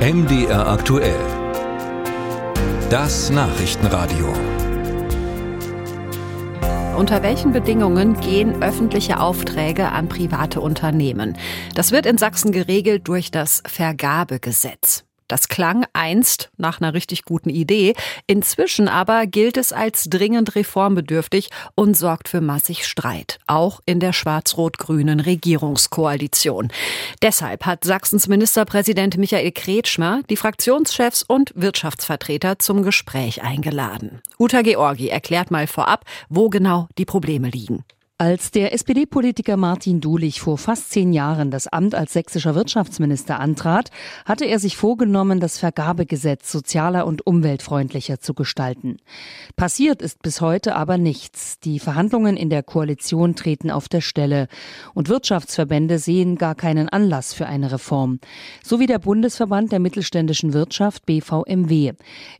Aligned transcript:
MDR 0.00 0.66
aktuell. 0.66 1.20
Das 2.88 3.28
Nachrichtenradio. 3.28 4.32
Unter 6.96 7.22
welchen 7.22 7.52
Bedingungen 7.52 8.18
gehen 8.18 8.62
öffentliche 8.62 9.20
Aufträge 9.20 9.90
an 9.92 10.08
private 10.08 10.62
Unternehmen? 10.62 11.36
Das 11.74 11.92
wird 11.92 12.06
in 12.06 12.16
Sachsen 12.16 12.50
geregelt 12.50 13.08
durch 13.08 13.30
das 13.30 13.62
Vergabegesetz. 13.66 15.04
Das 15.30 15.46
klang 15.46 15.86
einst 15.92 16.50
nach 16.56 16.80
einer 16.80 16.92
richtig 16.92 17.24
guten 17.24 17.50
Idee. 17.50 17.94
Inzwischen 18.26 18.88
aber 18.88 19.28
gilt 19.28 19.56
es 19.56 19.72
als 19.72 20.10
dringend 20.10 20.56
reformbedürftig 20.56 21.50
und 21.76 21.96
sorgt 21.96 22.28
für 22.28 22.40
massig 22.40 22.84
Streit, 22.84 23.38
auch 23.46 23.80
in 23.86 24.00
der 24.00 24.12
schwarz-rot-grünen 24.12 25.20
Regierungskoalition. 25.20 26.72
Deshalb 27.22 27.64
hat 27.64 27.84
Sachsens 27.84 28.26
Ministerpräsident 28.26 29.18
Michael 29.18 29.52
Kretschmer 29.52 30.22
die 30.28 30.36
Fraktionschefs 30.36 31.22
und 31.22 31.52
Wirtschaftsvertreter 31.54 32.58
zum 32.58 32.82
Gespräch 32.82 33.40
eingeladen. 33.40 34.22
Uta 34.36 34.62
Georgi 34.62 35.10
erklärt 35.10 35.52
mal 35.52 35.68
vorab, 35.68 36.06
wo 36.28 36.48
genau 36.48 36.88
die 36.98 37.04
Probleme 37.04 37.50
liegen. 37.50 37.84
Als 38.20 38.50
der 38.50 38.74
SPD-Politiker 38.74 39.56
Martin 39.56 40.02
Dulich 40.02 40.42
vor 40.42 40.58
fast 40.58 40.90
zehn 40.90 41.14
Jahren 41.14 41.50
das 41.50 41.68
Amt 41.68 41.94
als 41.94 42.12
sächsischer 42.12 42.54
Wirtschaftsminister 42.54 43.40
antrat, 43.40 43.90
hatte 44.26 44.44
er 44.44 44.58
sich 44.58 44.76
vorgenommen, 44.76 45.40
das 45.40 45.56
Vergabegesetz 45.56 46.52
sozialer 46.52 47.06
und 47.06 47.26
umweltfreundlicher 47.26 48.20
zu 48.20 48.34
gestalten. 48.34 48.98
Passiert 49.56 50.02
ist 50.02 50.20
bis 50.20 50.42
heute 50.42 50.76
aber 50.76 50.98
nichts. 50.98 51.60
Die 51.60 51.78
Verhandlungen 51.78 52.36
in 52.36 52.50
der 52.50 52.62
Koalition 52.62 53.36
treten 53.36 53.70
auf 53.70 53.88
der 53.88 54.02
Stelle 54.02 54.48
und 54.92 55.08
Wirtschaftsverbände 55.08 55.98
sehen 55.98 56.36
gar 56.36 56.54
keinen 56.54 56.90
Anlass 56.90 57.32
für 57.32 57.46
eine 57.46 57.72
Reform. 57.72 58.20
So 58.62 58.80
wie 58.80 58.86
der 58.86 58.98
Bundesverband 58.98 59.72
der 59.72 59.80
mittelständischen 59.80 60.52
Wirtschaft 60.52 61.06
BVMW. 61.06 61.92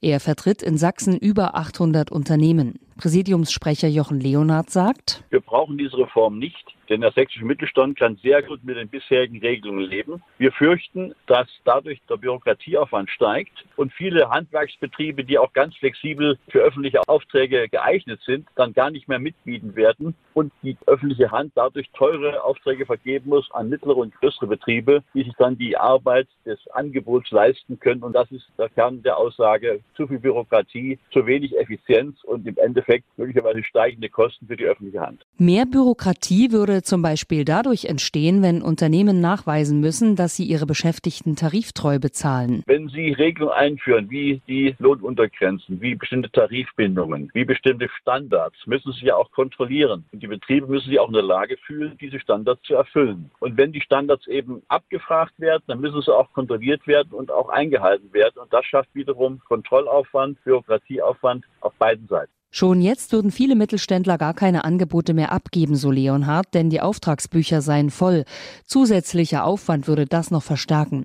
Er 0.02 0.20
vertritt 0.20 0.60
in 0.62 0.76
Sachsen 0.76 1.16
über 1.16 1.54
800 1.54 2.12
Unternehmen. 2.12 2.74
Präsidiumssprecher 3.00 3.88
Jochen 3.88 4.20
Leonard 4.20 4.68
sagt, 4.68 5.24
wir 5.30 5.40
brauchen 5.40 5.78
diese 5.78 5.96
Reform 5.96 6.38
nicht. 6.38 6.66
Denn 6.90 7.00
der 7.00 7.12
sächsische 7.12 7.44
Mittelstand 7.44 7.96
kann 7.96 8.16
sehr 8.16 8.42
gut 8.42 8.64
mit 8.64 8.76
den 8.76 8.88
bisherigen 8.88 9.38
Regelungen 9.38 9.88
leben. 9.88 10.22
Wir 10.38 10.50
fürchten, 10.50 11.14
dass 11.26 11.46
dadurch 11.64 12.00
der 12.10 12.16
Bürokratieaufwand 12.16 13.08
steigt 13.10 13.64
und 13.76 13.92
viele 13.92 14.28
Handwerksbetriebe, 14.28 15.22
die 15.22 15.38
auch 15.38 15.52
ganz 15.52 15.76
flexibel 15.76 16.36
für 16.48 16.58
öffentliche 16.58 17.00
Aufträge 17.06 17.68
geeignet 17.68 18.20
sind, 18.26 18.48
dann 18.56 18.72
gar 18.72 18.90
nicht 18.90 19.08
mehr 19.08 19.20
mitbieten 19.20 19.76
werden 19.76 20.16
und 20.34 20.52
die 20.62 20.76
öffentliche 20.86 21.30
Hand 21.30 21.52
dadurch 21.54 21.88
teure 21.92 22.42
Aufträge 22.42 22.86
vergeben 22.86 23.30
muss 23.30 23.48
an 23.52 23.68
mittlere 23.68 23.98
und 23.98 24.14
größere 24.16 24.48
Betriebe, 24.48 25.04
die 25.14 25.22
sich 25.22 25.34
dann 25.38 25.56
die 25.56 25.76
Arbeit 25.76 26.26
des 26.44 26.58
Angebots 26.72 27.30
leisten 27.30 27.78
können. 27.78 28.02
Und 28.02 28.14
das 28.14 28.30
ist 28.32 28.46
der 28.58 28.68
Kern 28.68 29.02
der 29.04 29.16
Aussage, 29.16 29.80
zu 29.96 30.08
viel 30.08 30.18
Bürokratie, 30.18 30.98
zu 31.12 31.24
wenig 31.24 31.56
Effizienz 31.56 32.24
und 32.24 32.46
im 32.48 32.56
Endeffekt 32.56 33.04
möglicherweise 33.16 33.62
steigende 33.62 34.08
Kosten 34.08 34.48
für 34.48 34.56
die 34.56 34.64
öffentliche 34.64 35.00
Hand. 35.00 35.24
Mehr 35.38 35.66
Bürokratie 35.66 36.50
würde 36.50 36.79
zum 36.82 37.02
Beispiel 37.02 37.44
dadurch 37.44 37.84
entstehen, 37.86 38.42
wenn 38.42 38.62
Unternehmen 38.62 39.20
nachweisen 39.20 39.80
müssen, 39.80 40.16
dass 40.16 40.36
sie 40.36 40.44
ihre 40.44 40.66
Beschäftigten 40.66 41.36
tariftreu 41.36 41.98
bezahlen. 41.98 42.62
Wenn 42.66 42.88
Sie 42.88 43.12
Regelungen 43.12 43.54
einführen, 43.54 44.10
wie 44.10 44.40
die 44.48 44.74
Lohnuntergrenzen, 44.78 45.80
wie 45.80 45.94
bestimmte 45.94 46.30
Tarifbindungen, 46.30 47.30
wie 47.34 47.44
bestimmte 47.44 47.88
Standards, 48.00 48.56
müssen 48.66 48.92
Sie 48.92 49.06
ja 49.06 49.16
auch 49.16 49.30
kontrollieren. 49.32 50.04
Und 50.12 50.22
die 50.22 50.26
Betriebe 50.26 50.66
müssen 50.66 50.88
sich 50.90 50.98
auch 50.98 51.08
in 51.08 51.14
der 51.14 51.22
Lage 51.22 51.56
fühlen, 51.66 51.96
diese 52.00 52.20
Standards 52.20 52.62
zu 52.62 52.74
erfüllen. 52.74 53.30
Und 53.40 53.56
wenn 53.56 53.72
die 53.72 53.80
Standards 53.80 54.26
eben 54.26 54.62
abgefragt 54.68 55.34
werden, 55.38 55.62
dann 55.66 55.80
müssen 55.80 56.00
sie 56.02 56.14
auch 56.14 56.32
kontrolliert 56.32 56.86
werden 56.86 57.12
und 57.12 57.30
auch 57.30 57.48
eingehalten 57.48 58.12
werden. 58.12 58.38
Und 58.40 58.52
das 58.52 58.64
schafft 58.64 58.94
wiederum 58.94 59.40
Kontrollaufwand, 59.46 60.42
Bürokratieaufwand 60.44 61.44
auf 61.60 61.74
beiden 61.74 62.06
Seiten. 62.08 62.32
Schon 62.52 62.80
jetzt 62.80 63.12
würden 63.12 63.30
viele 63.30 63.54
Mittelständler 63.54 64.18
gar 64.18 64.34
keine 64.34 64.64
Angebote 64.64 65.14
mehr 65.14 65.30
abgeben, 65.30 65.76
so 65.76 65.90
Leonhard, 65.90 66.52
denn 66.52 66.68
die 66.68 66.80
Auftragsbücher 66.80 67.62
seien 67.62 67.90
voll. 67.90 68.24
Zusätzlicher 68.66 69.44
Aufwand 69.44 69.86
würde 69.86 70.06
das 70.06 70.32
noch 70.32 70.42
verstärken. 70.42 71.04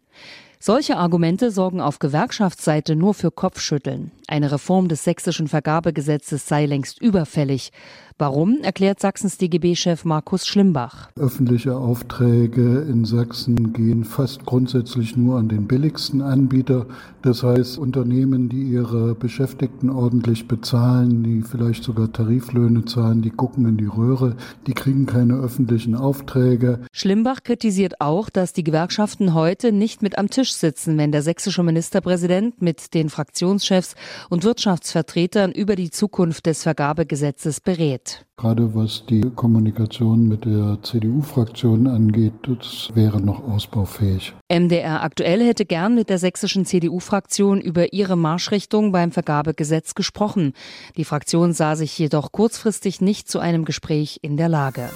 Solche 0.60 0.98
Argumente 0.98 1.52
sorgen 1.52 1.82
auf 1.82 2.00
Gewerkschaftsseite 2.00 2.96
nur 2.96 3.14
für 3.14 3.30
Kopfschütteln. 3.30 4.12
Eine 4.28 4.52
Reform 4.52 4.88
des 4.88 5.04
sächsischen 5.04 5.48
Vergabegesetzes 5.48 6.48
sei 6.48 6.66
längst 6.66 7.00
überfällig. 7.00 7.72
Warum, 8.18 8.60
erklärt 8.64 9.02
Sachsens 9.02 9.38
DGB-Chef 9.38 10.06
Markus 10.06 10.48
Schlimbach. 10.48 11.10
Öffentliche 11.20 11.76
Aufträge 11.76 12.80
in 12.90 13.04
Sachsen 13.04 13.74
gehen 13.74 14.06
fast 14.06 14.46
grundsätzlich 14.46 15.18
nur 15.18 15.38
an 15.38 15.50
den 15.50 15.68
billigsten 15.68 16.22
Anbieter. 16.22 16.86
Das 17.22 17.44
heißt, 17.44 17.78
Unternehmen, 17.78 18.48
die 18.48 18.64
ihre 18.64 19.16
Beschäftigten 19.16 19.90
ordentlich 19.90 20.48
bezahlen, 20.48 21.24
die 21.24 21.42
vielleicht 21.42 21.84
sogar 21.84 22.10
Tariflöhne 22.10 22.86
zahlen, 22.86 23.22
die 23.22 23.32
gucken 23.32 23.68
in 23.68 23.76
die 23.76 23.86
Röhre, 23.86 24.38
die 24.66 24.74
kriegen 24.74 25.08
keine 25.08 25.34
öffentlichen 25.34 25.94
Aufträge. 25.94 26.80
Schlimbach 26.94 27.44
kritisiert 27.44 28.00
auch, 28.00 28.30
dass 28.30 28.54
die 28.54 28.64
Gewerkschaften 28.64 29.34
heute 29.34 29.74
nicht 29.74 30.02
mit 30.02 30.18
am 30.18 30.30
Tisch 30.30 30.54
sitzen, 30.54 30.98
wenn 30.98 31.12
der 31.12 31.22
sächsische 31.22 31.64
Ministerpräsident 31.64 32.62
mit 32.62 32.94
den 32.94 33.10
Fraktionschefs 33.10 33.96
und 34.30 34.44
Wirtschaftsvertretern 34.44 35.52
über 35.52 35.76
die 35.76 35.92
Zukunft 35.92 36.46
des 36.46 36.64
Vergabegesetzes 36.64 37.62
berät. 37.62 38.26
Gerade 38.38 38.76
was 38.76 39.06
die 39.10 39.22
Kommunikation 39.22 40.28
mit 40.28 40.44
der 40.44 40.78
CDU-Fraktion 40.84 41.88
angeht, 41.88 42.34
das 42.44 42.90
wäre 42.94 43.22
noch 43.22 43.48
ausbaufähig. 43.48 44.34
MDR 44.52 45.04
aktuell 45.04 45.42
hätte 45.46 45.66
gern 45.66 45.96
mit 45.96 46.10
der 46.10 46.18
sächsischen 46.18 46.66
CDU-Fraktion 46.66 47.62
über 47.62 47.94
ihre 47.94 48.18
Marschrichtung 48.18 48.92
beim 48.92 49.14
Vergabegesetz 49.14 49.96
gesprochen. 49.96 50.52
Die 50.98 51.06
Fraktion 51.06 51.54
sah 51.54 51.78
sich 51.78 51.98
jedoch 51.98 52.34
kurzfristig 52.34 53.00
nicht 53.00 53.30
zu 53.30 53.40
einem 53.40 53.64
Gespräch 53.64 54.20
in 54.22 54.36
der 54.36 54.50
Lage. 54.50 54.90